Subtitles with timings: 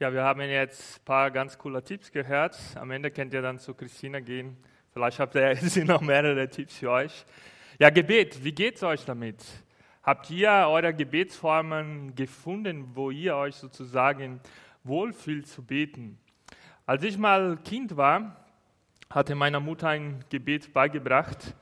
[0.00, 2.58] Ja, wir haben jetzt ein paar ganz coole Tipps gehört.
[2.74, 4.56] Am Ende könnt ihr dann zu Christina gehen.
[4.92, 7.24] Vielleicht habt ihr jetzt noch mehrere Tipps für euch.
[7.78, 9.44] Ja, Gebet, wie geht es euch damit?
[10.02, 14.40] Habt ihr eure Gebetsformen gefunden, wo ihr euch sozusagen
[14.82, 16.18] wohlfühlt zu beten?
[16.86, 18.44] Als ich mal Kind war,
[19.10, 21.54] hatte meine Mutter ein Gebet beigebracht.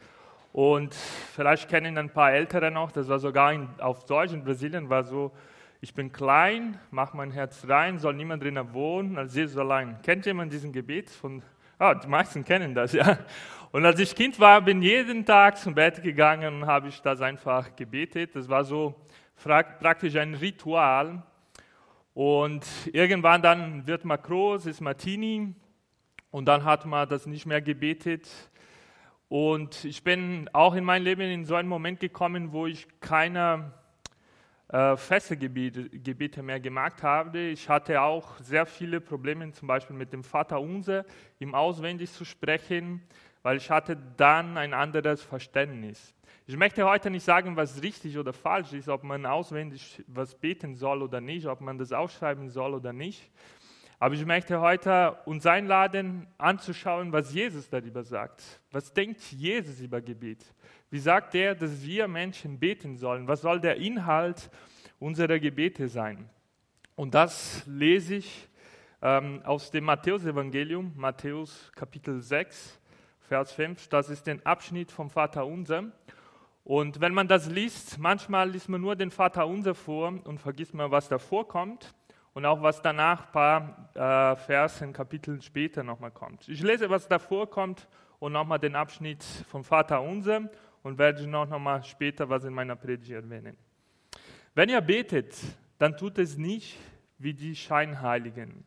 [0.54, 4.88] Und vielleicht kennen ein paar Ältere noch, das war sogar in, auf Deutsch in Brasilien,
[4.88, 5.32] war so,
[5.84, 10.00] ich bin klein, mach mein Herz rein, soll niemand drinnen wohnen, als Jesus allein.
[10.02, 11.10] Kennt jemand diesen Gebet?
[11.10, 11.42] Von,
[11.76, 13.18] ah, die meisten kennen das, ja.
[13.72, 17.20] Und als ich Kind war, bin jeden Tag zum Bett gegangen und habe ich das
[17.20, 18.36] einfach gebetet.
[18.36, 18.94] Das war so
[19.34, 21.24] praktisch ein Ritual.
[22.14, 25.52] Und irgendwann dann wird man groß, ist Martini
[26.30, 28.30] und dann hat man das nicht mehr gebetet.
[29.28, 33.72] Und ich bin auch in meinem Leben in so einen Moment gekommen, wo ich keine
[34.68, 37.38] äh, feste Gebete, Gebete mehr gemacht habe.
[37.38, 41.04] Ich hatte auch sehr viele Probleme, zum Beispiel mit dem Vater Unser,
[41.38, 43.02] ihm auswendig zu sprechen,
[43.42, 46.14] weil ich hatte dann ein anderes Verständnis.
[46.46, 50.74] Ich möchte heute nicht sagen, was richtig oder falsch ist, ob man auswendig was beten
[50.74, 53.30] soll oder nicht, ob man das aufschreiben soll oder nicht.
[53.98, 58.42] Aber ich möchte heute uns einladen, anzuschauen, was Jesus darüber sagt.
[58.72, 60.44] Was denkt Jesus über Gebet?
[60.92, 63.26] Wie sagt er, dass wir Menschen beten sollen?
[63.26, 64.50] Was soll der Inhalt
[64.98, 66.28] unserer Gebete sein?
[66.96, 68.46] Und das lese ich
[69.00, 72.78] ähm, aus dem Matthäusevangelium, Matthäus Kapitel 6,
[73.20, 73.88] Vers 5.
[73.88, 75.84] Das ist der Abschnitt vom Vater Unser.
[76.62, 80.74] Und wenn man das liest, manchmal liest man nur den Vater Unser vor und vergisst
[80.74, 81.94] man, was davor kommt
[82.34, 86.46] und auch was danach ein paar äh, Versen, Kapiteln später nochmal kommt.
[86.50, 90.50] Ich lese, was davor kommt und nochmal den Abschnitt vom Vater Unser
[90.82, 93.56] und werde noch nochmal später was in meiner Predigt erwähnen.
[94.54, 95.34] Wenn ihr betet,
[95.78, 96.78] dann tut es nicht
[97.18, 98.64] wie die Scheinheiligen.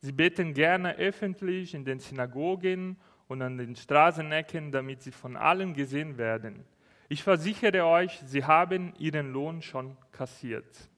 [0.00, 2.96] Sie beten gerne öffentlich in den Synagogen
[3.28, 6.64] und an den Straßenecken, damit sie von allen gesehen werden.
[7.08, 10.88] Ich versichere euch, sie haben ihren Lohn schon kassiert.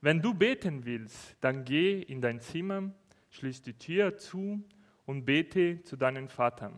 [0.00, 2.90] Wenn du beten willst, dann geh in dein Zimmer,
[3.30, 4.62] schließ die Tür zu
[5.06, 6.70] und bete zu deinem Vater,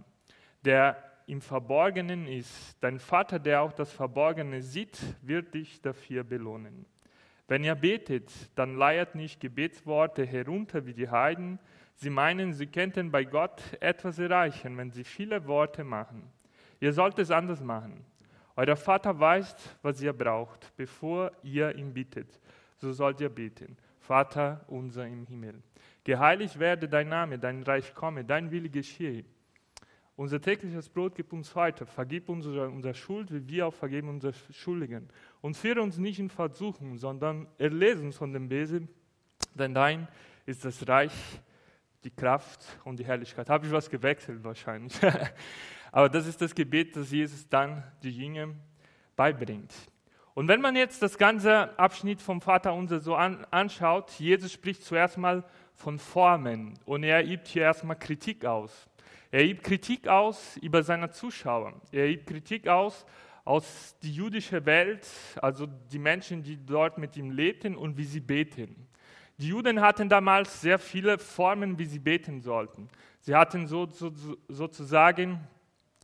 [0.64, 2.76] der im Verborgenen ist.
[2.80, 6.86] Dein Vater, der auch das Verborgene sieht, wird dich dafür belohnen.
[7.48, 11.58] Wenn ihr betet, dann leiert nicht Gebetsworte herunter wie die Heiden.
[11.94, 16.30] Sie meinen, sie könnten bei Gott etwas erreichen, wenn sie viele Worte machen.
[16.80, 18.04] Ihr sollt es anders machen.
[18.56, 22.40] Euer Vater weiß, was ihr braucht, bevor ihr ihn bittet
[22.80, 23.76] so sollt ihr beten.
[23.98, 25.62] Vater unser im Himmel.
[26.02, 29.24] Geheiligt werde dein Name, dein Reich komme, dein Wille geschehe.
[30.20, 31.86] Unser tägliches Brot gib uns heute.
[31.86, 35.08] Vergib unsere, unsere Schuld, wie wir auch vergeben unsere Schuldigen.
[35.40, 38.90] Und führe uns nicht in Versuchung, sondern erlese uns von dem Besen,
[39.54, 40.08] denn dein
[40.44, 41.14] ist das Reich,
[42.04, 43.48] die Kraft und die Herrlichkeit.
[43.48, 44.92] Habe ich was gewechselt wahrscheinlich.
[45.90, 48.48] Aber das ist das Gebet, das Jesus dann die Jünger
[49.16, 49.72] beibringt.
[50.34, 54.84] Und wenn man jetzt das ganze Abschnitt vom Vater unser so an, anschaut, Jesus spricht
[54.84, 58.89] zuerst mal von Formen und er übt hier erstmal Kritik aus.
[59.30, 61.80] Er übt Kritik aus über seine Zuschauer.
[61.92, 63.06] Er übt Kritik aus
[63.44, 65.06] aus die jüdische Welt,
[65.40, 68.86] also die Menschen, die dort mit ihm lebten und wie sie beten.
[69.38, 72.88] Die Juden hatten damals sehr viele Formen, wie sie beten sollten.
[73.20, 74.12] Sie hatten so, so,
[74.48, 75.40] sozusagen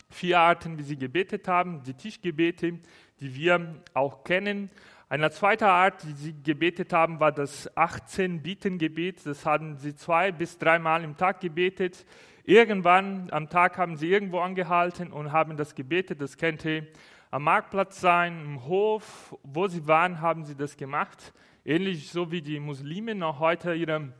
[0.08, 1.82] vier Arten, wie sie gebetet haben.
[1.82, 2.78] Die Tischgebete,
[3.20, 4.70] die wir auch kennen.
[5.08, 9.24] Eine zweite Art, die sie gebetet haben, war das 18-Bitten-Gebet.
[9.24, 12.04] Das haben sie zwei bis dreimal im Tag gebetet.
[12.42, 16.20] Irgendwann am Tag haben sie irgendwo angehalten und haben das gebetet.
[16.20, 16.88] Das könnte
[17.30, 21.32] am Marktplatz sein, im Hof, wo sie waren, haben sie das gemacht.
[21.64, 24.12] Ähnlich so wie die Muslime noch heute ihre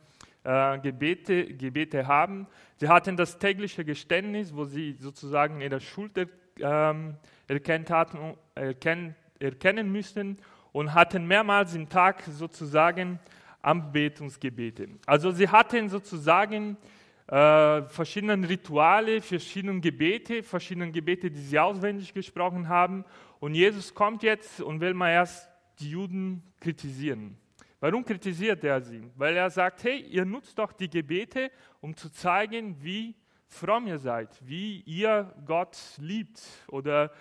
[0.44, 2.46] äh, Gebete, Gebete haben.
[2.76, 6.28] Sie hatten das tägliche Geständnis, wo sie sozusagen ihre Schuld
[6.60, 7.16] ähm,
[7.48, 10.38] erkennt hatten, erkennen, erkennen müssten
[10.76, 13.18] und hatten mehrmals im Tag sozusagen
[13.62, 14.90] Anbetungsgebete.
[15.06, 16.76] Also sie hatten sozusagen
[17.28, 23.06] äh, verschiedene Rituale, verschiedene Gebete, verschiedene Gebete, die sie auswendig gesprochen haben.
[23.40, 27.38] Und Jesus kommt jetzt und will mal erst die Juden kritisieren.
[27.80, 29.10] Warum kritisiert er sie?
[29.16, 31.50] Weil er sagt, hey, ihr nutzt doch die Gebete,
[31.80, 33.14] um zu zeigen, wie
[33.48, 36.38] fromm ihr seid, wie ihr Gott liebt
[36.68, 37.12] oder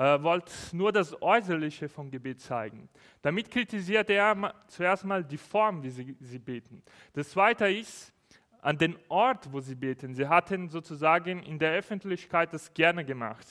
[0.00, 2.88] äh, wollt nur das Äußerliche vom Gebet zeigen.
[3.20, 6.82] Damit kritisiert er zuerst mal die Form, wie sie, sie beten.
[7.12, 8.10] Das Zweite ist
[8.62, 10.14] an den Ort, wo sie beten.
[10.14, 13.46] Sie hatten sozusagen in der Öffentlichkeit das gerne gemacht.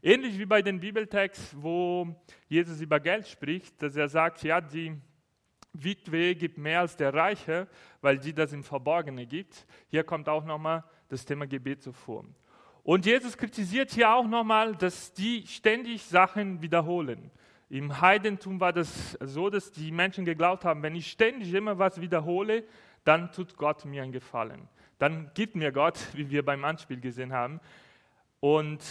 [0.00, 2.06] Ähnlich wie bei den Bibeltext, wo
[2.48, 4.96] Jesus über Geld spricht, dass er sagt, ja, die
[5.72, 7.66] Witwe gibt mehr als der Reiche,
[8.00, 9.66] weil sie das im Verborgenen gibt.
[9.88, 12.24] Hier kommt auch nochmal das Thema Gebet so vor.
[12.88, 17.30] Und Jesus kritisiert hier auch nochmal, dass die ständig Sachen wiederholen.
[17.68, 22.00] Im Heidentum war das so, dass die Menschen geglaubt haben, wenn ich ständig immer was
[22.00, 22.64] wiederhole,
[23.04, 24.70] dann tut Gott mir einen Gefallen.
[24.98, 27.60] Dann gibt mir Gott, wie wir beim Anspiel gesehen haben.
[28.40, 28.82] Und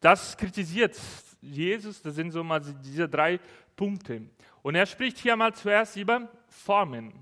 [0.00, 0.98] das kritisiert
[1.42, 3.40] Jesus, das sind so mal diese drei
[3.76, 4.22] Punkte.
[4.62, 7.12] Und er spricht hier mal zuerst über Formen.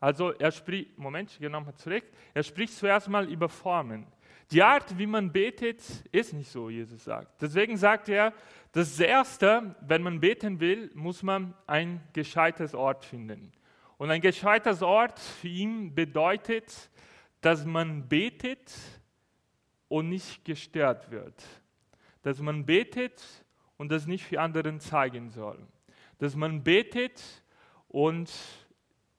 [0.00, 2.02] Also er spricht, Moment, ich gehe nochmal zurück.
[2.34, 4.04] Er spricht zuerst mal über Formen.
[4.50, 7.42] Die Art, wie man betet, ist nicht so, Jesus sagt.
[7.42, 8.32] Deswegen sagt er,
[8.72, 13.52] das Erste, wenn man beten will, muss man ein gescheites Ort finden.
[13.98, 16.90] Und ein gescheites Ort für ihn bedeutet,
[17.40, 18.72] dass man betet
[19.88, 21.42] und nicht gestört wird.
[22.22, 23.22] Dass man betet
[23.76, 25.58] und das nicht für anderen zeigen soll.
[26.18, 27.22] Dass man betet
[27.88, 28.32] und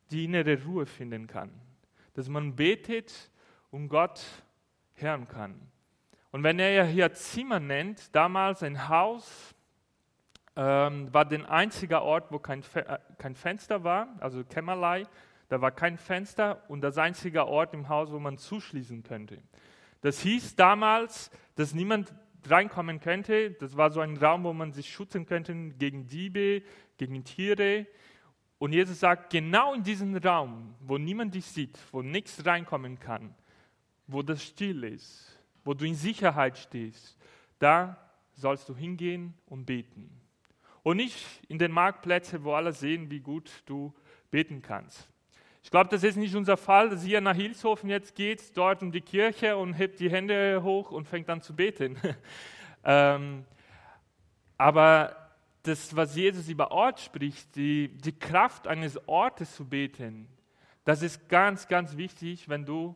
[0.09, 1.51] die innere Ruhe finden kann.
[2.13, 3.13] Dass man betet
[3.69, 4.21] und Gott
[5.01, 5.59] hören kann.
[6.31, 9.55] Und wenn er hier Zimmer nennt, damals ein Haus,
[10.55, 15.05] ähm, war der einzige Ort, wo kein, Fe äh, kein Fenster war, also Kämmerlei,
[15.47, 19.41] da war kein Fenster und das einzige Ort im Haus, wo man zuschließen könnte.
[20.01, 22.13] Das hieß damals, dass niemand
[22.47, 23.51] reinkommen könnte.
[23.51, 26.61] Das war so ein Raum, wo man sich schützen könnte gegen Diebe,
[26.97, 27.87] gegen Tiere.
[28.59, 33.33] Und Jesus sagt, genau in diesem Raum, wo niemand dich sieht, wo nichts reinkommen kann,
[34.11, 37.17] wo das still ist, wo du in Sicherheit stehst,
[37.59, 37.97] da
[38.33, 40.09] sollst du hingehen und beten.
[40.81, 43.93] Und nicht in den Marktplätzen, wo alle sehen, wie gut du
[44.31, 45.07] beten kannst.
[45.61, 48.91] Ich glaube, das ist nicht unser Fall, dass ihr nach Hilshofen jetzt geht, dort um
[48.91, 51.97] die Kirche und hebt die Hände hoch und fängt an zu beten.
[52.83, 53.45] ähm,
[54.57, 55.15] aber
[55.63, 60.27] das, was Jesus über Ort spricht, die, die Kraft eines Ortes zu beten,
[60.85, 62.95] das ist ganz, ganz wichtig, wenn du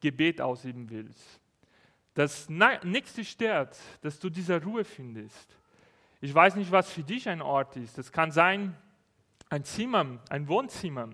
[0.00, 1.40] Gebet ausüben willst.
[2.14, 5.56] Dass dich stört, dass du diese Ruhe findest.
[6.20, 7.96] Ich weiß nicht, was für dich ein Ort ist.
[7.96, 8.76] Das kann sein
[9.48, 11.10] ein Zimmer, ein Wohnzimmer.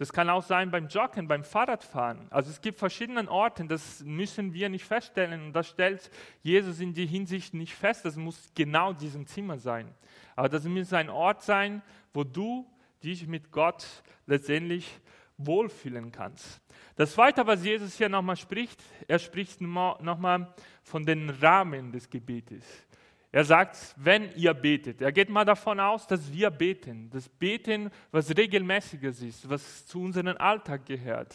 [0.00, 2.26] Das kann auch sein beim Joggen, beim Fahrradfahren.
[2.30, 5.42] Also es gibt verschiedene Orte, das müssen wir nicht feststellen.
[5.42, 6.10] Und das stellt
[6.42, 8.06] Jesus in die Hinsicht nicht fest.
[8.06, 9.94] Das muss genau diesem Zimmer sein.
[10.36, 11.82] Aber das muss ein Ort sein,
[12.14, 12.66] wo du
[13.02, 13.86] dich mit Gott
[14.26, 14.90] letztendlich
[15.46, 16.60] wohlfühlen kannst.
[16.96, 22.64] Das Zweite, was Jesus hier nochmal spricht, er spricht nochmal von den Rahmen des Gebetes.
[23.32, 27.08] Er sagt, wenn ihr betet, er geht mal davon aus, dass wir beten.
[27.10, 31.34] Das Beten, was regelmäßiges ist, was zu unserem Alltag gehört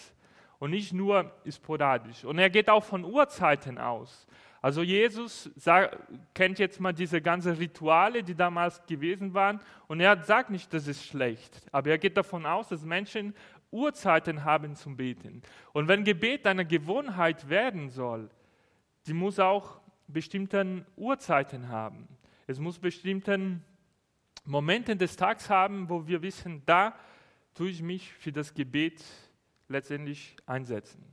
[0.60, 2.26] und nicht nur sporadisch.
[2.26, 4.28] Und er geht auch von Uhrzeiten aus.
[4.62, 5.96] Also Jesus sagt,
[6.34, 10.88] kennt jetzt mal diese ganzen Rituale, die damals gewesen waren, und er sagt nicht, das
[10.88, 13.36] ist schlecht, aber er geht davon aus, dass Menschen
[13.72, 15.42] Uhrzeiten haben zum Beten.
[15.74, 18.30] Und wenn Gebet eine Gewohnheit werden soll,
[19.08, 22.08] die muss auch bestimmten Uhrzeiten haben.
[22.48, 23.64] Es muss bestimmten
[24.46, 26.96] Momente des Tages haben, wo wir wissen, da
[27.54, 29.04] tue ich mich für das Gebet
[29.68, 31.04] letztendlich einsetzen.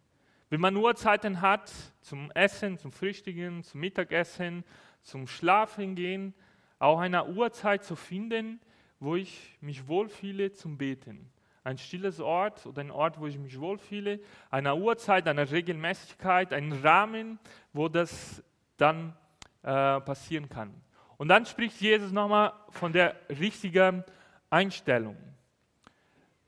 [0.51, 1.73] Wenn man Uhrzeiten hat
[2.03, 4.65] zum Essen, zum Frühstücken, zum Mittagessen,
[5.01, 6.35] zum Schlafen gehen,
[6.79, 8.61] auch eine Uhrzeit zu finden,
[9.01, 11.31] wo ich mich wohlfühle zum Beten.
[11.65, 14.21] Ein stilles Ort oder ein Ort, wo ich mich wohlfühle,
[14.51, 17.39] eine Uhrzeit, eine Regelmäßigkeit, ein Rahmen,
[17.73, 18.43] wo das
[18.77, 19.15] dann
[19.63, 20.75] äh, passieren kann.
[21.19, 24.03] Und dann spricht Jesus nochmal von der richtigen
[24.51, 25.17] Einstellung.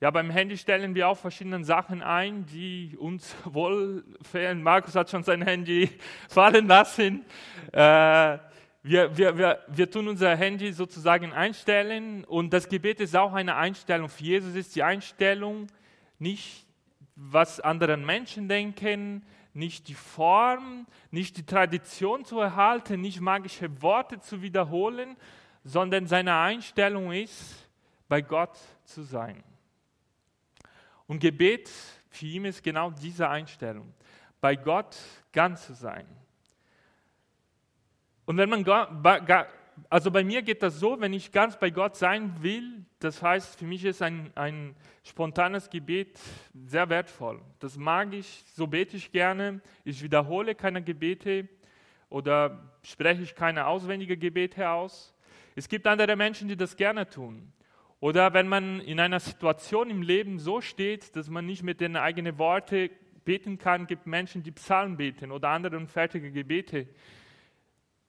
[0.01, 4.63] Ja, beim Handy stellen wir auch verschiedene Sachen ein, die uns wohlfällen.
[4.63, 5.89] Markus hat schon sein Handy
[6.29, 7.25] fallen lassen.
[7.73, 8.39] Äh,
[8.87, 13.57] wir, wir, wir, wir tun unser Handy sozusagen einstellen und das Gebet ist auch eine
[13.57, 14.11] Einstellung.
[14.11, 15.69] Für Jesus ist die Einstellung
[16.19, 16.67] nicht,
[17.17, 19.25] was andere Menschen denken,
[19.55, 25.17] nicht die Form, nicht die Tradition zu erhalten, nicht magische Worte zu wiederholen,
[25.65, 27.71] sondern seine Einstellung ist,
[28.07, 29.43] bei Gott zu sein.
[31.07, 31.71] Und Gebet
[32.11, 33.95] für ihn ist genau diese Einstellung,
[34.43, 34.95] bei Gott
[35.33, 36.07] ganz zu sein.
[38.27, 38.65] Und wenn man
[39.91, 43.59] also bei mir geht das so, wenn ich ganz bei Gott sein will, das heißt,
[43.59, 46.19] für mich ist ein, ein spontanes Gebet
[46.67, 47.41] sehr wertvoll.
[47.59, 49.61] Das mag ich, so bete ich gerne.
[49.85, 51.49] Ich wiederhole keine Gebete
[52.09, 55.15] oder spreche ich keine auswendigen Gebete aus.
[55.57, 57.53] Es gibt andere Menschen, die das gerne tun.
[58.01, 61.97] Oder wenn man in einer Situation im Leben so steht, dass man nicht mit den
[61.97, 62.91] eigenen Worten
[63.25, 66.87] beten kann, gibt Menschen, die Psalmen beten oder andere unfertige Gebete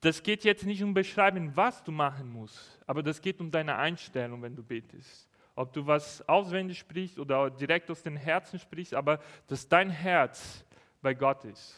[0.05, 3.75] das geht jetzt nicht um Beschreiben, was du machen musst, aber das geht um deine
[3.77, 5.27] Einstellung, wenn du betest.
[5.55, 10.65] ob du was auswendig sprichst oder direkt aus den Herzen sprichst, aber dass dein Herz
[11.01, 11.75] bei Gott ist.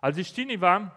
[0.00, 0.90] Als ich Teenie war,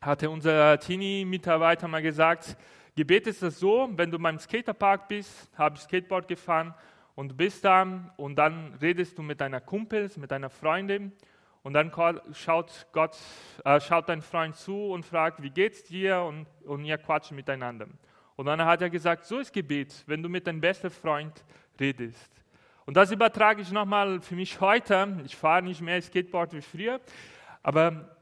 [0.00, 2.56] hatte unser Teenie-Mitarbeiter mal gesagt,
[2.94, 6.74] Gebet ist das so, wenn du beim Skaterpark bist, habe ich Skateboard gefahren
[7.14, 11.12] und bist da und dann redest du mit deiner Kumpels, mit deiner Freundin
[11.62, 11.92] und dann
[12.32, 13.16] schaut Gott,
[13.64, 17.86] äh, schaut dein Freund zu und fragt, wie geht's dir und, und ihr quatscht miteinander.
[18.36, 21.44] Und dann hat er gesagt, so ist Gebet, wenn du mit deinem besten Freund
[21.78, 22.30] redest.
[22.86, 25.20] Und das übertrage ich nochmal für mich heute.
[25.24, 27.00] Ich fahre nicht mehr Skateboard wie früher,
[27.62, 28.16] aber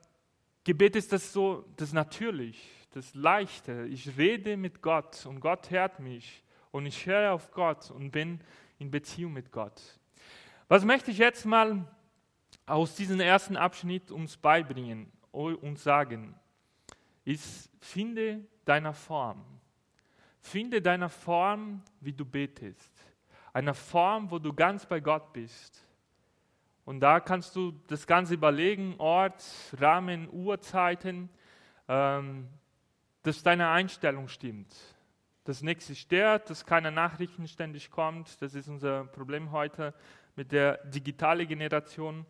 [0.65, 3.87] Gebet ist das so, das natürlich, das Leichte.
[3.87, 6.43] Ich rede mit Gott und Gott hört mich
[6.73, 8.41] und ich höre auf Gott und bin
[8.79, 9.81] in Beziehung mit Gott.
[10.67, 11.87] Was möchte ich jetzt mal
[12.69, 16.35] aus diesem ersten Abschnitt uns beibringen und sagen,
[17.25, 19.45] ist, finde deine Form.
[20.41, 22.93] Finde deine Form, wie du betest.
[23.53, 25.85] Eine Form, wo du ganz bei Gott bist.
[26.85, 29.45] Und da kannst du das Ganze überlegen, Ort,
[29.79, 31.29] Rahmen, Uhrzeiten,
[31.87, 32.49] ähm,
[33.23, 34.75] dass deine Einstellung stimmt.
[35.45, 38.41] Dass nichts stört, dass keine Nachrichten ständig kommt.
[38.41, 39.93] Das ist unser Problem heute
[40.37, 42.25] mit der digitalen Generation.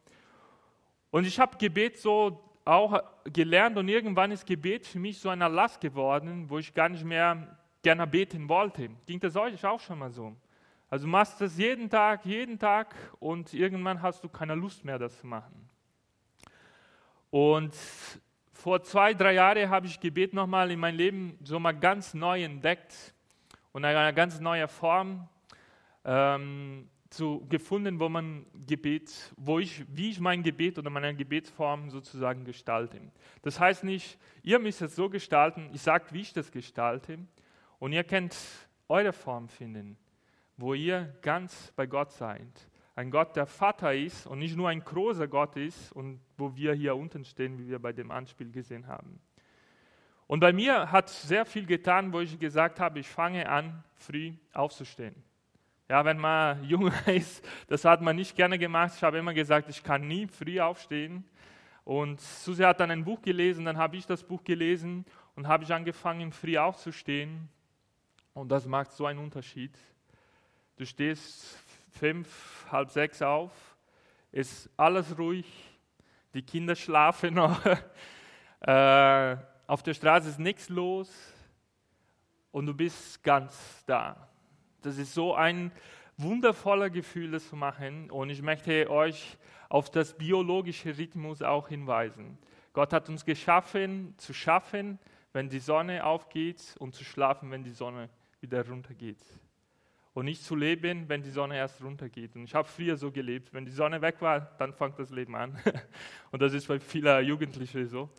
[1.11, 5.49] Und ich habe Gebet so auch gelernt und irgendwann ist Gebet für mich so eine
[5.49, 8.91] Last geworden, wo ich gar nicht mehr gerne beten wollte.
[9.07, 10.37] Ging das euch auch schon mal so?
[10.91, 14.99] Also du machst das jeden Tag, jeden Tag und irgendwann hast du keine Lust mehr,
[14.99, 15.69] das zu machen.
[17.31, 17.75] Und
[18.53, 22.43] vor zwei, drei Jahren habe ich Gebet nochmal in mein Leben so mal ganz neu
[22.43, 23.15] entdeckt
[23.73, 25.29] und in einer ganz neuen Form.
[26.05, 31.91] Ähm, zu, gefunden, wo man Gebet, wo ich, wie ich mein Gebet oder meine Gebetsform
[31.91, 33.01] sozusagen gestalte.
[33.43, 37.19] Das heißt nicht, ihr müsst es so gestalten, ich sage, wie ich das gestalte
[37.79, 38.37] und ihr könnt
[38.89, 39.97] eure Form finden,
[40.57, 42.69] wo ihr ganz bei Gott seid.
[42.95, 46.75] Ein Gott, der Vater ist und nicht nur ein großer Gott ist und wo wir
[46.75, 49.21] hier unten stehen, wie wir bei dem Anspiel gesehen haben.
[50.27, 54.35] Und bei mir hat sehr viel getan, wo ich gesagt habe, ich fange an, früh
[54.53, 55.15] aufzustehen.
[55.89, 58.93] Ja, wenn man jung ist, das hat man nicht gerne gemacht.
[58.97, 61.25] Ich habe immer gesagt, ich kann nie früh aufstehen.
[61.85, 65.65] Und Susi hat dann ein Buch gelesen, dann habe ich das Buch gelesen und habe
[65.65, 67.49] ich angefangen, früh aufzustehen.
[68.35, 69.73] Und das macht so einen Unterschied.
[70.77, 71.59] Du stehst
[71.91, 73.51] fünf, halb sechs auf,
[74.31, 75.47] ist alles ruhig,
[76.35, 77.65] die Kinder schlafen noch,
[78.61, 81.11] äh, auf der Straße ist nichts los
[82.53, 84.28] und du bist ganz da.
[84.83, 85.73] Das ist so ein
[86.17, 88.11] wundervoller Gefühl, das zu machen.
[88.11, 89.37] Und ich möchte euch
[89.69, 92.39] auf das biologische Rhythmus auch hinweisen.
[92.73, 94.99] Gott hat uns geschaffen, zu schaffen,
[95.33, 98.09] wenn die Sonne aufgeht und zu schlafen, wenn die Sonne
[98.41, 99.23] wieder runtergeht.
[100.15, 102.35] Und nicht zu leben, wenn die Sonne erst runtergeht.
[102.35, 103.53] Und ich habe früher so gelebt.
[103.53, 105.57] Wenn die Sonne weg war, dann fängt das Leben an.
[106.33, 108.11] Und das ist bei vielen Jugendlichen so.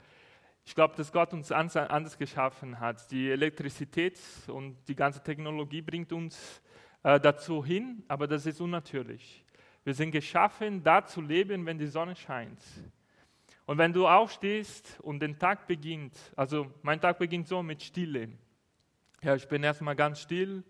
[0.69, 3.09] Ich glaube, dass Gott uns anders geschaffen hat.
[3.09, 6.61] Die Elektrizität und die ganze Technologie bringt uns
[7.01, 9.43] äh, dazu hin, aber das ist unnatürlich.
[9.83, 12.61] Wir sind geschaffen, da zu leben, wenn die Sonne scheint.
[13.65, 18.29] Und wenn du aufstehst und den Tag beginnt, also mein Tag beginnt so mit Stille.
[19.23, 20.63] Ja, ich bin erstmal ganz still,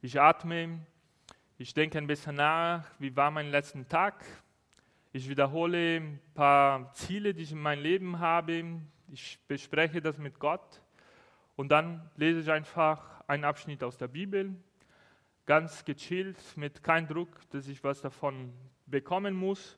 [0.00, 0.78] ich atme,
[1.58, 4.24] ich denke ein bisschen nach, wie war mein letzter Tag.
[5.12, 8.80] Ich wiederhole ein paar Ziele, die ich in meinem Leben habe,
[9.12, 10.82] ich bespreche das mit Gott
[11.56, 14.54] und dann lese ich einfach einen Abschnitt aus der Bibel,
[15.46, 18.52] ganz gechillt, mit keinem Druck, dass ich was davon
[18.86, 19.76] bekommen muss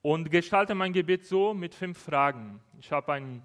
[0.00, 2.60] und gestalte mein Gebet so mit fünf Fragen.
[2.78, 3.42] Ich habe ein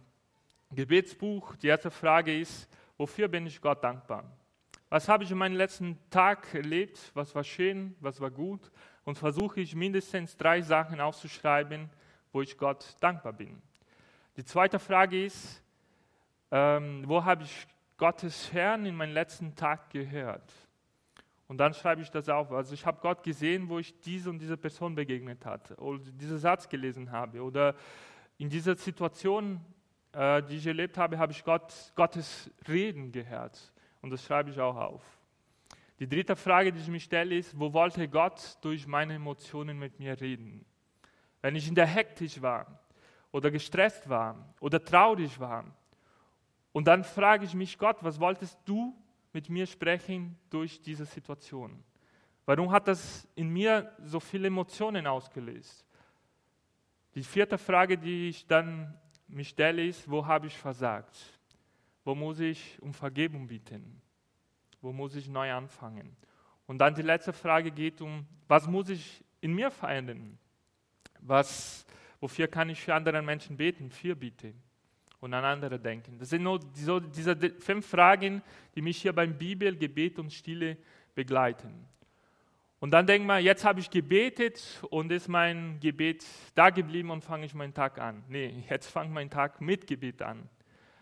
[0.72, 1.56] Gebetsbuch.
[1.58, 4.24] Die erste Frage ist, wofür bin ich Gott dankbar?
[4.90, 7.12] Was habe ich in meinem letzten Tag erlebt?
[7.14, 7.96] Was war schön?
[8.00, 8.72] Was war gut?
[9.04, 11.90] Und versuche ich mindestens drei Sachen aufzuschreiben,
[12.32, 13.62] wo ich Gott dankbar bin.
[14.38, 15.64] Die zweite Frage ist,
[16.52, 17.68] ähm, wo habe ich
[17.98, 20.54] Gottes Herrn in meinem letzten Tag gehört?
[21.48, 22.52] Und dann schreibe ich das auf.
[22.52, 26.38] Also ich habe Gott gesehen, wo ich diese und diese Person begegnet hatte oder diesen
[26.38, 27.74] Satz gelesen habe oder
[28.38, 29.60] in dieser Situation,
[30.12, 33.74] äh, die ich erlebt habe, habe ich Gott, Gottes Reden gehört.
[34.02, 35.04] Und das schreibe ich auch auf.
[36.00, 39.98] Die dritte Frage, die ich mir stelle, ist, wo wollte Gott durch meine Emotionen mit
[39.98, 40.64] mir reden?
[41.42, 42.80] Wenn ich in der Hektik war,
[43.38, 45.64] oder gestresst war oder traurig war.
[46.72, 48.96] Und dann frage ich mich, Gott, was wolltest du
[49.32, 51.84] mit mir sprechen durch diese Situation?
[52.46, 55.86] Warum hat das in mir so viele Emotionen ausgelöst?
[57.14, 61.16] Die vierte Frage, die ich dann mich stelle, ist, wo habe ich versagt?
[62.04, 64.02] Wo muss ich um Vergebung bitten?
[64.82, 66.16] Wo muss ich neu anfangen?
[66.66, 70.38] Und dann die letzte Frage geht um, was muss ich in mir verändern?
[71.20, 71.86] Was,
[72.20, 74.54] wofür kann ich für andere Menschen beten, für bitte
[75.20, 76.18] und an andere denken?
[76.20, 78.42] Das sind nur so, diese fünf Fragen,
[78.76, 80.78] die mich hier beim Bibel, Gebet und Stille
[81.16, 81.88] begleiten.
[82.80, 87.24] Und dann denkt man, jetzt habe ich gebetet und ist mein Gebet da geblieben und
[87.24, 88.24] fange ich meinen Tag an.
[88.28, 90.48] Nee, jetzt fange meinen Tag mit Gebet an.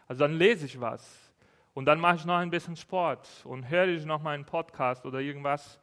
[0.08, 1.34] Also dann lese ich was
[1.74, 5.06] und dann mache ich noch ein bisschen Sport und höre ich noch mal einen Podcast
[5.06, 5.80] oder irgendwas.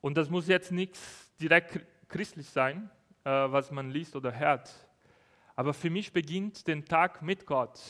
[0.00, 2.88] Und das muss jetzt nichts direkt christlich sein,
[3.26, 4.70] was man liest oder hört.
[5.56, 7.80] Aber für mich beginnt den Tag mit Gott.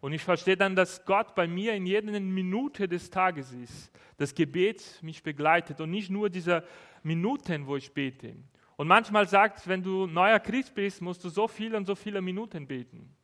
[0.00, 3.92] Und ich verstehe dann, dass Gott bei mir in jeder Minute des Tages ist.
[4.16, 6.64] Das Gebet mich begleitet und nicht nur diese
[7.04, 8.34] Minuten, wo ich bete.
[8.76, 12.20] Und manchmal sagt, wenn du neuer Christ bist, musst du so viele und so viele
[12.20, 13.14] Minuten beten.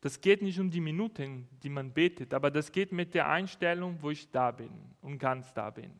[0.00, 3.98] Das geht nicht um die Minuten, die man betet, aber das geht mit der Einstellung,
[4.00, 5.90] wo ich da bin und ganz da bin.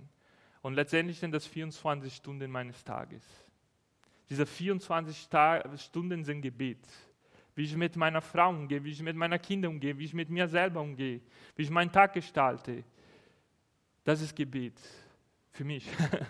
[0.63, 3.46] Und letztendlich sind das 24 Stunden meines Tages.
[4.29, 5.29] Diese 24
[5.77, 6.87] Stunden sind Gebet.
[7.55, 10.29] Wie ich mit meiner Frau umgehe, wie ich mit meinen Kindern umgehe, wie ich mit
[10.29, 11.21] mir selber umgehe,
[11.55, 12.85] wie ich meinen Tag gestalte.
[14.05, 14.79] Das ist Gebet
[15.53, 15.87] für mich.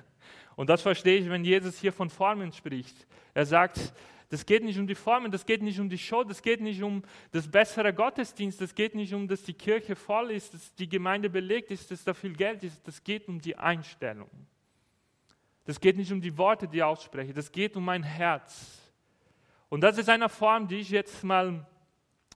[0.57, 3.07] Und das verstehe ich, wenn Jesus hier von Formen spricht.
[3.35, 3.93] Er sagt,
[4.29, 6.83] das geht nicht um die Formen, das geht nicht um die Show, das geht nicht
[6.83, 10.89] um das bessere Gottesdienst, das geht nicht um, dass die Kirche voll ist, dass die
[10.89, 12.87] Gemeinde belegt ist, dass da viel Geld ist.
[12.87, 14.31] Das geht um die Einstellung.
[15.67, 18.81] Das geht nicht um die Worte, die ich ausspreche, das geht um mein Herz.
[19.69, 21.67] Und das ist eine Form, die ich jetzt mal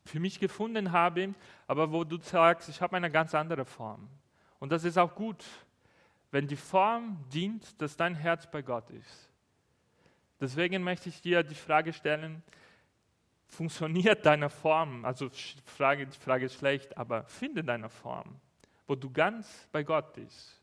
[0.04, 1.34] für mich gefunden habe,
[1.66, 4.08] aber wo du sagst, ich habe eine ganz andere Form.
[4.58, 5.44] Und das ist auch gut,
[6.32, 9.30] wenn die Form dient, dass dein Herz bei Gott ist.
[10.40, 12.42] Deswegen möchte ich dir die Frage stellen,
[13.46, 15.30] funktioniert deine Form, also
[15.64, 18.40] Frage, die Frage ist schlecht, aber finde deine Form,
[18.86, 20.59] wo du ganz bei Gott bist,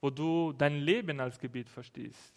[0.00, 2.34] wo du dein Leben als Gebet verstehst.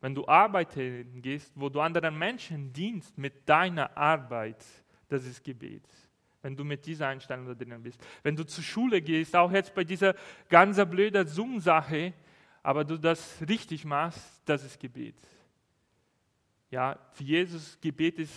[0.00, 4.64] Wenn du arbeiten gehst, wo du anderen Menschen dienst mit deiner Arbeit,
[5.08, 5.84] das ist Gebet.
[6.40, 8.00] Wenn du mit dieser Einstellung da drinnen bist.
[8.22, 10.16] Wenn du zur Schule gehst, auch jetzt bei dieser
[10.48, 12.12] ganz blöden Zoom-Sache,
[12.64, 15.14] aber du das richtig machst, das ist Gebet.
[16.70, 18.34] Ja, für Jesus Gebet ist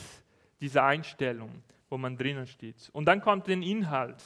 [0.59, 1.49] diese Einstellung,
[1.89, 2.89] wo man drinnen steht.
[2.91, 4.21] Und dann kommt der Inhalt.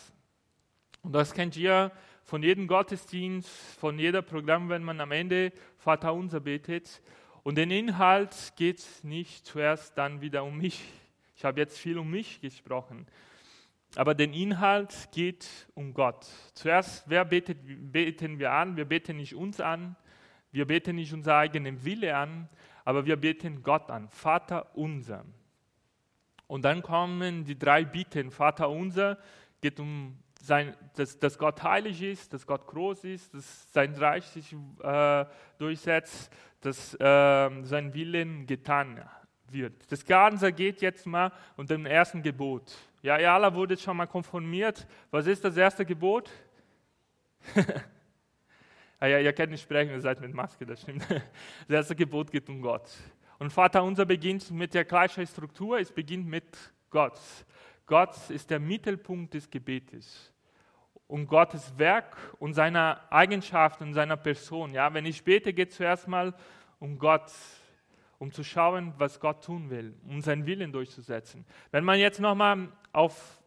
[1.03, 1.91] Und das kennt ihr
[2.29, 7.01] von jedem Gottesdienst, von jeder Programm, wenn man am Ende Vater unser betet.
[7.41, 10.79] Und den Inhalt geht nicht zuerst dann wieder um mich.
[11.35, 13.07] Ich habe jetzt viel um mich gesprochen.
[13.95, 16.27] Aber den Inhalt geht um Gott.
[16.53, 17.57] Zuerst, wer betet,
[17.91, 18.77] beten wir an?
[18.77, 19.95] Wir beten nicht uns an.
[20.51, 22.47] Wir beten nicht unser eigenen Wille an,
[22.85, 25.25] aber wir beten Gott an, Vater unser.
[26.45, 28.29] Und dann kommen die drei Bitten.
[28.29, 29.17] Vater unser
[29.61, 30.17] geht um,
[30.49, 35.25] sein, dass, dass Gott heilig ist, dass Gott groß ist, dass sein Reich sich äh,
[35.57, 36.97] durchsetzt, dass äh,
[37.63, 39.01] sein Willen getan
[39.47, 39.89] wird.
[39.91, 42.75] Das Ganze geht jetzt mal unter dem ersten Gebot.
[43.01, 44.87] Ja, ihr alle wurdet schon mal konformiert.
[45.11, 46.29] Was ist das erste Gebot?
[49.01, 51.07] Ah ja, ihr könnt nicht sprechen, ihr seid mit Maske, das stimmt.
[51.69, 52.91] Das erste Gebot geht um Gott.
[53.37, 56.43] Und Vater unser beginnt mit der gleichen Struktur, es beginnt mit
[56.89, 57.17] Gott.
[57.85, 60.33] Gott ist der Mittelpunkt des Gebetes.
[61.09, 64.73] Und Gottes Werk und seiner Eigenschaft und seiner Person.
[64.73, 66.35] Ja, wenn ich bete, geht zuerst mal
[66.79, 67.31] um Gott,
[68.19, 71.45] um zu schauen, was Gott tun will, um seinen Willen durchzusetzen.
[71.71, 73.41] Wenn man jetzt nochmal auf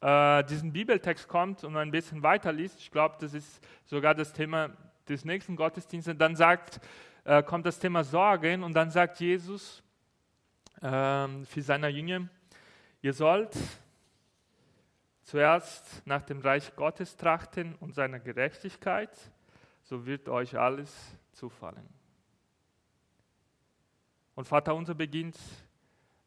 [0.00, 4.32] äh, diesen Bibeltext kommt und ein bisschen weiter liest, ich glaube, das ist sogar das
[4.32, 4.70] Thema
[5.08, 6.80] des nächsten Gottesdienstes, dann sagt,
[7.24, 9.82] äh, kommt das Thema Sorgen und dann sagt Jesus
[10.80, 12.28] äh, für seine Jünger,
[13.00, 13.56] ihr sollt
[15.22, 19.10] zuerst nach dem Reich Gottes trachten und seiner Gerechtigkeit,
[19.82, 21.88] so wird euch alles zufallen.
[24.34, 25.38] Und Vater unser beginnt,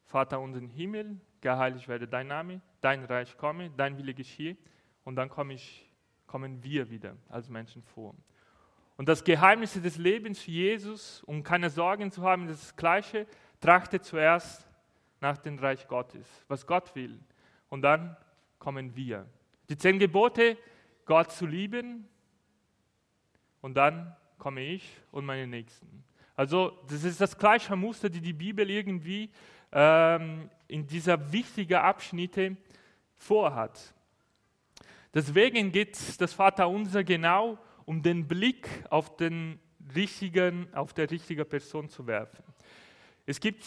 [0.03, 4.57] Vater unser im Himmel, geheiligt werde dein Name, dein Reich komme, dein Wille geschehe.
[5.03, 5.91] Und dann komme ich,
[6.27, 8.15] kommen wir wieder als Menschen vor.
[8.97, 13.27] Und das Geheimnis des Lebens für Jesus, um keine Sorgen zu haben, ist das Gleiche.
[13.59, 14.67] Trachte zuerst
[15.19, 17.19] nach dem Reich Gottes, was Gott will.
[17.69, 18.15] Und dann
[18.65, 19.27] kommen wir.
[19.69, 20.57] Die zehn Gebote,
[21.05, 22.07] Gott zu lieben.
[23.61, 26.03] Und dann komme ich und meine Nächsten.
[26.35, 29.29] Also das ist das gleiche Muster, die die Bibel irgendwie
[29.71, 32.57] ähm, in dieser wichtigen Abschnitte
[33.17, 33.93] vorhat.
[35.13, 39.59] Deswegen geht das Vaterunser genau um den Blick auf den
[39.95, 42.43] richtigen, auf der richtige Person zu werfen.
[43.27, 43.63] Es gibt,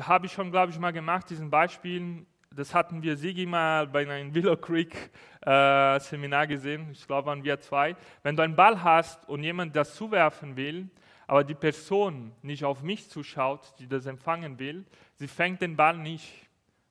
[0.00, 4.08] habe ich schon, glaube ich, mal gemacht, diesen Beispielen, das hatten wir Sigi mal bei
[4.08, 5.10] einem Willow Creek
[5.42, 7.96] äh, Seminar gesehen, ich glaube waren wir zwei.
[8.22, 10.88] Wenn du einen Ball hast und jemand das zuwerfen will,
[11.26, 14.84] aber die Person nicht auf mich zuschaut, die das empfangen will,
[15.14, 16.48] sie fängt den Ball nicht,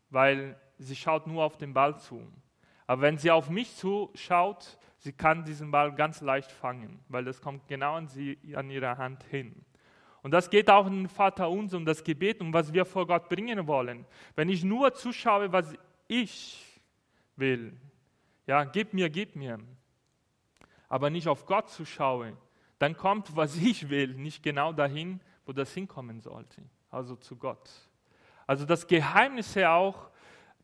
[0.10, 2.22] weil sie schaut nur auf den Ball zu.
[2.86, 7.42] Aber wenn sie auf mich zuschaut, sie kann diesen Ball ganz leicht fangen, weil das
[7.42, 9.66] kommt genau an sie an ihrer Hand hin.
[10.28, 13.08] Und das geht auch in den Vater uns um das Gebet, um was wir vor
[13.08, 14.06] Gott bringen wollen.
[14.36, 15.74] Wenn ich nur zuschaue, was
[16.10, 16.82] ich
[17.38, 17.78] will,
[18.46, 19.58] ja, gib mir, gib mir,
[20.90, 22.36] aber nicht auf Gott zuschaue,
[22.78, 26.62] dann kommt, was ich will, nicht genau dahin, wo das hinkommen sollte,
[26.92, 27.70] also zu Gott.
[28.46, 30.10] Also das Geheimnis ja auch,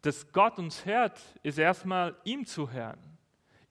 [0.02, 3.00] dass Gott uns hört, ist erstmal ihm zu hören,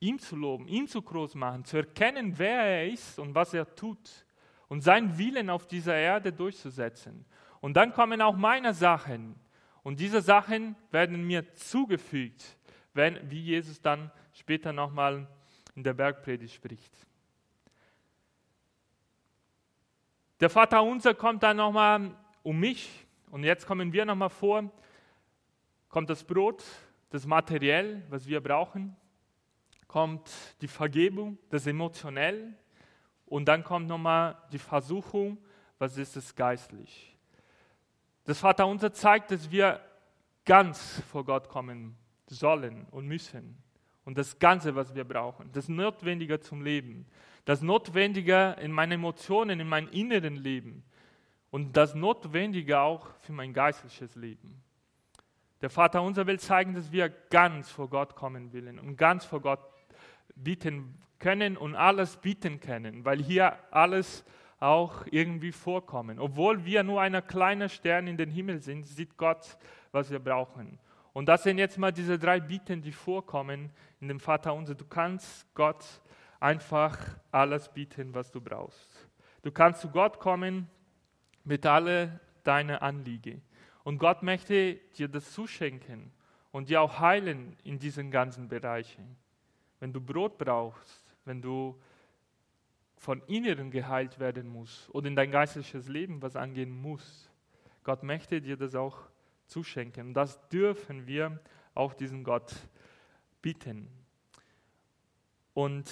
[0.01, 3.75] ihm zu loben, ihn zu groß machen, zu erkennen, wer er ist und was er
[3.75, 4.25] tut
[4.73, 7.27] und seinen Willen auf dieser Erde durchzusetzen.
[7.61, 9.39] Und dann kommen auch meine Sachen.
[9.83, 12.57] Und diese Sachen werden mir zugefügt,
[12.95, 15.29] wenn, wie Jesus dann später nochmal
[15.75, 16.91] in der Bergpredigt spricht.
[20.41, 23.05] Der Vater unser kommt dann nochmal um mich.
[23.31, 24.73] Und jetzt kommen wir nochmal vor,
[25.91, 26.65] kommt das Brot,
[27.11, 28.97] das Materiell, was wir brauchen,
[29.87, 30.31] kommt
[30.63, 32.55] die Vergebung, das Emotionell
[33.33, 35.39] und dann kommt nochmal die Versuchung,
[35.79, 37.17] was ist es geistlich.
[38.25, 39.81] Das Vater unser zeigt, dass wir
[40.45, 43.57] ganz vor Gott kommen sollen und müssen.
[44.05, 47.07] Und das Ganze, was wir brauchen, das Notwendige zum Leben,
[47.47, 50.85] das Notwendige in meinen Emotionen, in meinem inneren Leben
[51.51, 54.63] und das Notwendige auch für mein geistliches Leben.
[55.63, 59.41] Der Vater unser will zeigen, dass wir ganz vor Gott kommen wollen und ganz vor
[59.41, 59.72] Gott
[60.35, 64.25] bieten können und alles bieten können, weil hier alles
[64.59, 66.19] auch irgendwie vorkommen.
[66.19, 69.57] Obwohl wir nur ein kleiner Stern in den Himmel sind, sieht Gott,
[69.91, 70.79] was wir brauchen.
[71.13, 74.75] Und das sind jetzt mal diese drei Bitten, die vorkommen in dem Vater unser.
[74.75, 75.85] Du kannst Gott
[76.41, 76.99] einfach
[77.31, 79.09] alles bieten, was du brauchst.
[79.43, 80.69] Du kannst zu Gott kommen
[81.45, 83.43] mit alle deinen Anliegen.
[83.85, 86.13] Und Gott möchte dir das zuschenken
[86.53, 89.17] und dir auch heilen in diesen ganzen Bereichen.
[89.83, 91.77] Wenn du Brot brauchst, wenn du
[92.99, 97.29] von Inneren geheilt werden musst oder in dein geistliches Leben was angehen muss,
[97.83, 98.97] Gott möchte dir das auch
[99.49, 100.15] zuschenken.
[100.15, 101.41] Das dürfen wir
[101.75, 102.55] auch diesem Gott
[103.41, 103.89] bieten.
[105.53, 105.91] Und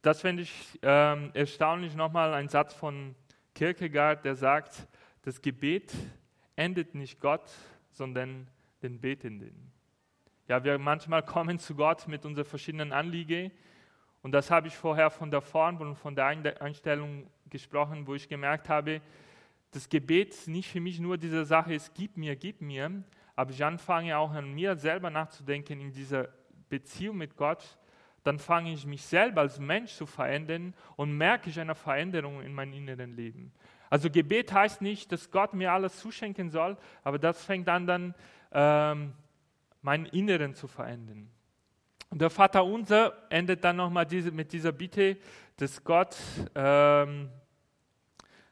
[0.00, 3.14] das finde ich ähm, erstaunlich nochmal ein Satz von
[3.54, 4.88] Kierkegaard, der sagt,
[5.20, 5.92] das Gebet
[6.56, 7.50] endet nicht Gott,
[7.90, 8.48] sondern
[8.80, 9.70] den Betenden.
[10.48, 13.52] Ja, wir manchmal kommen zu Gott mit unseren verschiedenen Anliegen.
[14.22, 16.26] Und das habe ich vorher von der Form und von der
[16.62, 19.02] Einstellung gesprochen, wo ich gemerkt habe,
[19.72, 23.04] das Gebet nicht für mich nur diese Sache ist, gib mir, gib mir,
[23.36, 26.30] aber ich anfange auch an mir selber nachzudenken in dieser
[26.70, 27.76] Beziehung mit Gott,
[28.24, 32.54] dann fange ich mich selber als Mensch zu verändern und merke ich eine Veränderung in
[32.54, 33.52] meinem inneren Leben.
[33.90, 38.14] Also Gebet heißt nicht, dass Gott mir alles zuschenken soll, aber das fängt an dann,
[38.50, 39.12] ähm,
[39.88, 41.30] meinen Inneren zu verändern.
[42.10, 45.16] Und der Vater unser endet dann nochmal diese, mit dieser Bitte,
[45.56, 46.14] dass Gott,
[46.54, 47.30] ähm,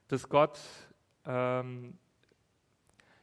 [0.08, 0.58] dass Gott
[1.26, 1.98] ähm,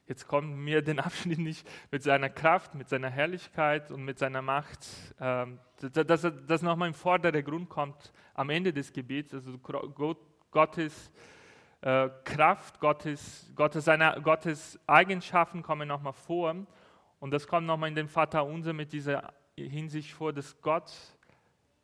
[0.06, 4.43] jetzt kommt mir den Abschnitt nicht mit seiner Kraft, mit seiner Herrlichkeit und mit seiner
[4.43, 4.86] Macht,
[5.19, 9.58] ähm, dass das nochmal im vorderen Grund kommt am Ende des Gebets, also
[10.52, 11.12] Gottes
[11.82, 16.56] äh, Kraft, Gottes, Gottes, seine, Gottes Eigenschaften kommen nochmal vor
[17.23, 20.91] und das kommt nochmal in den Vater unser mit dieser Hinsicht vor, dass Gott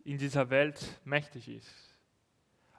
[0.04, 1.96] in dieser Welt mächtig ist.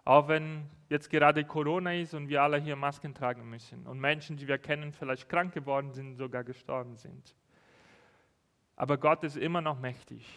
[0.04, 4.36] Auch wenn jetzt gerade Corona ist und wir alle hier Masken tragen müssen und Menschen,
[4.36, 7.34] die wir kennen, vielleicht krank geworden sind, sogar gestorben sind.
[8.76, 10.30] Aber Gott ist immer noch mächtig.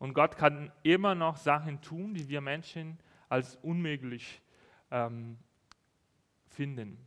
[0.00, 4.42] Und Gott kann immer noch Sachen tun, die wir Menschen als unmöglich
[4.90, 5.38] ähm,
[6.48, 6.98] finden.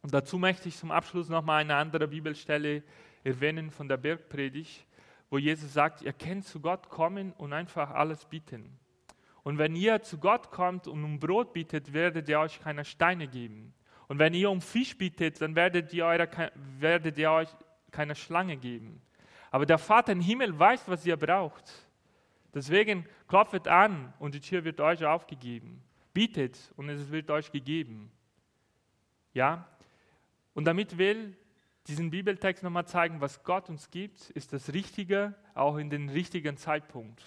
[0.00, 2.82] Und dazu möchte ich zum Abschluss nochmal eine andere Bibelstelle
[3.24, 4.86] erwähnen von der Bergpredigt,
[5.30, 8.78] wo Jesus sagt, ihr könnt zu Gott kommen und einfach alles bieten.
[9.42, 13.26] Und wenn ihr zu Gott kommt und um Brot bittet, werdet ihr euch keine Steine
[13.26, 13.72] geben.
[14.08, 16.28] Und wenn ihr um Fisch bittet, dann werdet ihr, eure,
[16.78, 17.48] werdet ihr euch
[17.90, 19.00] keine Schlange geben.
[19.50, 21.70] Aber der Vater im Himmel weiß, was ihr braucht.
[22.52, 25.82] Deswegen klopft an und die Tür wird euch aufgegeben.
[26.12, 28.10] Bietet und es wird euch gegeben.
[29.32, 29.68] Ja?
[30.54, 31.36] Und damit will
[31.86, 36.56] diesen Bibeltext nochmal zeigen, was Gott uns gibt, ist das Richtige, auch in den richtigen
[36.56, 37.22] Zeitpunkt.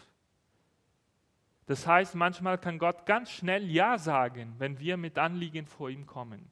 [1.66, 6.06] Das heißt, manchmal kann Gott ganz schnell Ja sagen, wenn wir mit Anliegen vor ihm
[6.06, 6.52] kommen.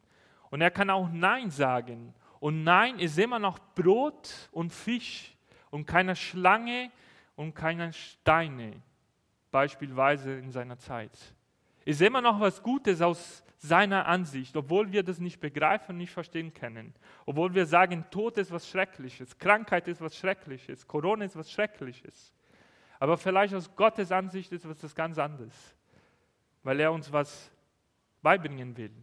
[0.49, 5.37] Und er kann auch Nein sagen, Und nein, ist immer noch Brot und Fisch
[5.69, 6.89] und keine Schlange
[7.35, 8.81] und keine Steine,
[9.51, 11.11] beispielsweise in seiner Zeit.
[11.85, 16.51] Ist immer noch was Gutes aus seiner Ansicht, obwohl wir das nicht begreifen, nicht verstehen
[16.51, 16.95] können.
[17.27, 22.33] Obwohl wir sagen, Tod ist was Schreckliches, Krankheit ist was Schreckliches, Corona ist was Schreckliches.
[22.99, 25.53] Aber vielleicht aus Gottes Ansicht ist was ganz anderes,
[26.63, 27.51] weil er uns was
[28.23, 28.93] beibringen will,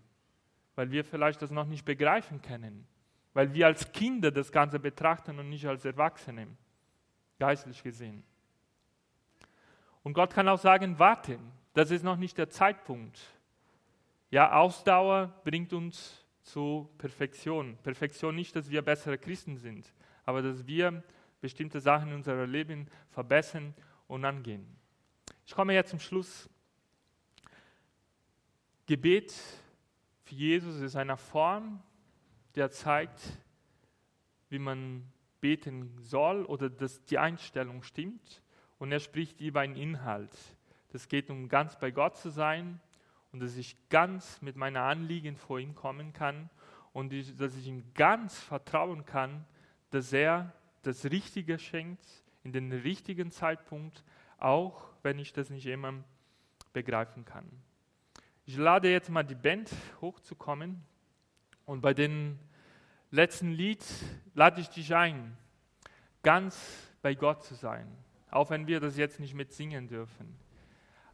[0.74, 2.84] weil wir vielleicht das noch nicht begreifen können,
[3.34, 6.48] weil wir als Kinder das Ganze betrachten und nicht als Erwachsene,
[7.38, 8.24] geistlich gesehen.
[10.02, 13.20] Und Gott kann auch sagen, warten, das ist noch nicht der Zeitpunkt.
[14.30, 17.78] Ja, Ausdauer bringt uns zu Perfektion.
[17.82, 19.90] Perfektion nicht, dass wir bessere Christen sind,
[20.24, 21.02] aber dass wir
[21.40, 23.74] bestimmte Sachen in unserem Leben verbessern
[24.06, 24.66] und angehen.
[25.46, 26.50] Ich komme jetzt zum Schluss.
[28.86, 29.32] Gebet
[30.24, 31.82] für Jesus ist eine Form,
[32.54, 33.20] der zeigt,
[34.50, 35.10] wie man
[35.40, 38.42] beten soll oder dass die Einstellung stimmt.
[38.78, 40.30] Und er spricht über einen Inhalt.
[40.92, 42.80] Das geht um ganz bei Gott zu sein
[43.32, 46.50] und dass ich ganz mit meinen Anliegen vor ihm kommen kann
[46.92, 49.44] und dass ich ihm ganz vertrauen kann,
[49.90, 52.04] dass er das Richtige schenkt
[52.42, 54.04] in den richtigen Zeitpunkt,
[54.38, 55.94] auch wenn ich das nicht immer
[56.72, 57.46] begreifen kann.
[58.46, 60.82] Ich lade jetzt mal die Band hochzukommen
[61.66, 62.38] und bei dem
[63.10, 63.84] letzten Lied
[64.34, 65.36] lade ich dich ein,
[66.22, 66.58] ganz
[67.02, 67.86] bei Gott zu sein,
[68.30, 70.34] auch wenn wir das jetzt nicht mit singen dürfen.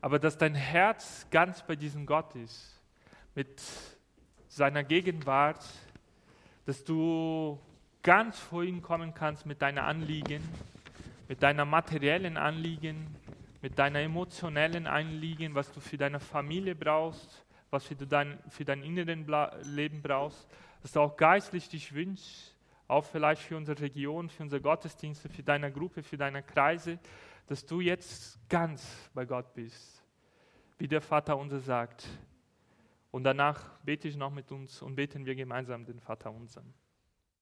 [0.05, 2.79] Aber dass dein Herz ganz bei diesem Gott ist,
[3.35, 3.63] mit
[4.49, 5.65] seiner Gegenwart,
[6.67, 7.59] dass du
[8.03, 10.43] ganz vor ihn kommen kannst mit deinen Anliegen,
[11.27, 13.17] mit deiner materiellen Anliegen,
[13.63, 18.83] mit deiner emotionellen Anliegen, was du für deine Familie brauchst, was du dein, für dein
[18.83, 19.27] inneren
[19.63, 20.47] Leben brauchst,
[20.83, 22.55] dass du auch geistlich dich wünschst,
[22.89, 26.99] auch vielleicht für unsere Region, für unsere Gottesdienste, für deine Gruppe, für deine Kreise,
[27.47, 30.03] dass du jetzt ganz bei Gott bist,
[30.79, 32.07] wie der Vater unser sagt.
[33.11, 36.75] Und danach bete ich noch mit uns und beten wir gemeinsam den Vater unseren.